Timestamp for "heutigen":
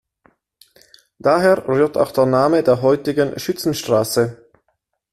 2.81-3.37